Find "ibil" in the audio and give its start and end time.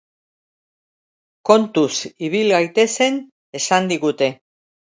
2.29-2.55